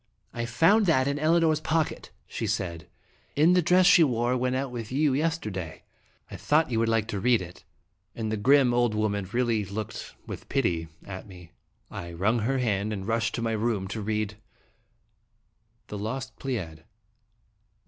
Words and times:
"I 0.33 0.47
found 0.47 0.87
that 0.87 1.07
in 1.07 1.19
Elinor's 1.19 1.59
pocket," 1.61 2.09
she 2.25 2.47
said, 2.47 2.87
"in 3.35 3.53
the 3.53 3.61
dress 3.61 3.85
she 3.85 4.03
wore 4.03 4.35
when 4.35 4.55
out 4.55 4.71
with 4.71 4.91
you 4.91 5.13
yesterday. 5.13 5.83
I 6.31 6.37
thought 6.37 6.71
you 6.71 6.79
would 6.79 6.89
like 6.89 7.07
to 7.09 7.19
read 7.19 7.39
i22 7.39 7.43
(l)e 7.43 7.47
Dramatic 7.47 7.65
in 7.65 8.17
it.*' 8.17 8.19
And 8.23 8.31
the 8.31 8.37
grim, 8.37 8.73
old 8.73 8.95
woman 8.95 9.29
really 9.31 9.63
looked 9.63 10.15
with 10.25 10.49
pity 10.49 10.87
at 11.05 11.27
me. 11.27 11.51
I 11.91 12.13
wrung 12.13 12.39
her 12.39 12.57
hand, 12.57 12.91
and 12.91 13.07
rushed 13.07 13.35
to 13.35 13.43
my 13.43 13.51
room 13.51 13.87
to 13.89 14.01
read: 14.01 14.37
THE 15.89 15.99
LOST 15.99 16.35
PLEIAD. 16.39 16.83